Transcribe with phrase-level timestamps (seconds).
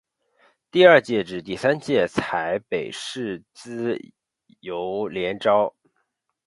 [0.71, 3.99] 第二届至第三届采北市资
[4.61, 5.75] 优联招。